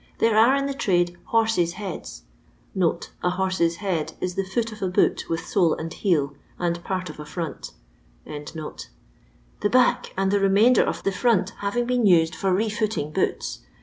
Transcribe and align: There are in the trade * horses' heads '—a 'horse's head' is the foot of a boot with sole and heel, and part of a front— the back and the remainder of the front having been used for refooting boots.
There 0.17 0.35
are 0.35 0.55
in 0.55 0.65
the 0.65 0.73
trade 0.73 1.15
* 1.21 1.23
horses' 1.31 1.73
heads 1.73 2.23
'—a 3.21 3.29
'horse's 3.29 3.75
head' 3.75 4.13
is 4.19 4.33
the 4.33 4.43
foot 4.43 4.71
of 4.71 4.81
a 4.81 4.87
boot 4.87 5.25
with 5.29 5.45
sole 5.45 5.75
and 5.75 5.93
heel, 5.93 6.33
and 6.57 6.83
part 6.83 7.11
of 7.11 7.19
a 7.19 7.23
front— 7.23 7.73
the 8.25 9.69
back 9.71 10.11
and 10.17 10.31
the 10.31 10.39
remainder 10.39 10.81
of 10.83 11.03
the 11.03 11.11
front 11.11 11.51
having 11.59 11.85
been 11.85 12.07
used 12.07 12.33
for 12.33 12.51
refooting 12.51 13.11
boots. 13.13 13.59